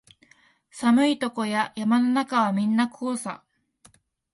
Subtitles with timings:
[0.71, 3.43] 寒いとこや山の中はみんなこうさ